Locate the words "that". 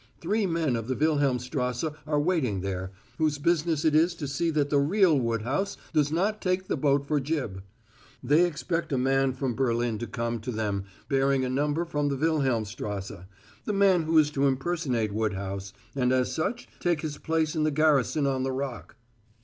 4.49-4.71